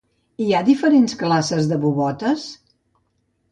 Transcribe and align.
Hi 0.45 0.45
ha 0.51 0.61
diferents 0.69 1.13
classes 1.19 1.69
de 1.73 1.79
bubotes? 1.85 2.49